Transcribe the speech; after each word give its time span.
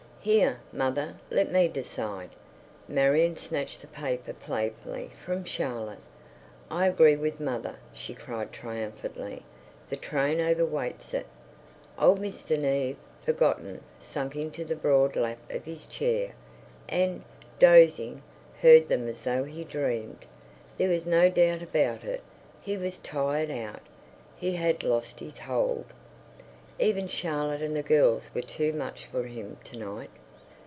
"Here, 0.23 0.59
mother, 0.71 1.15
let 1.31 1.51
me 1.51 1.67
decide." 1.67 2.29
Marion 2.87 3.37
snatched 3.37 3.81
the 3.81 3.87
paper 3.87 4.33
playfully 4.33 5.09
from 5.25 5.43
Charlotte. 5.45 5.97
"I 6.69 6.85
agree 6.85 7.15
with 7.15 7.39
mother," 7.39 7.77
she 7.91 8.13
cried 8.13 8.53
triumphantly. 8.53 9.41
"The 9.89 9.97
train 9.97 10.37
overweights 10.39 11.15
it." 11.15 11.25
Old 11.97 12.19
Mr. 12.21 12.55
Neave, 12.61 12.97
forgotten, 13.25 13.81
sank 13.99 14.35
into 14.35 14.63
the 14.63 14.75
broad 14.75 15.15
lap 15.15 15.39
of 15.49 15.65
his 15.65 15.87
chair, 15.87 16.33
and, 16.87 17.23
dozing, 17.57 18.21
heard 18.61 18.89
them 18.89 19.07
as 19.07 19.23
though 19.23 19.45
he 19.45 19.63
dreamed. 19.63 20.27
There 20.77 20.89
was 20.89 21.07
no 21.07 21.29
doubt 21.31 21.63
about 21.63 22.03
it, 22.03 22.21
he 22.61 22.77
was 22.77 22.99
tired 22.99 23.49
out; 23.49 23.81
he 24.37 24.53
had 24.53 24.83
lost 24.83 25.19
his 25.19 25.39
hold. 25.39 25.85
Even 26.79 27.07
Charlotte 27.07 27.61
and 27.61 27.75
the 27.75 27.83
girls 27.83 28.31
were 28.33 28.41
too 28.41 28.73
much 28.73 29.05
for 29.05 29.25
him 29.27 29.55
to 29.65 29.77
night. 29.77 30.09